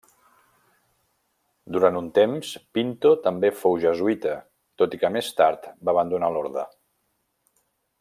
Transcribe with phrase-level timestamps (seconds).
[1.75, 4.35] Durant un temps Pinto també fou jesuïta,
[4.83, 6.69] tot i que més tard va abandonar l'orde.